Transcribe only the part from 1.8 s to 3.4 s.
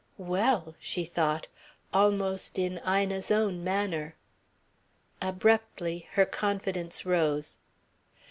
almost in Ina's